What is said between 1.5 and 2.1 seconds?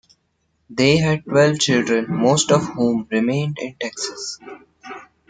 children,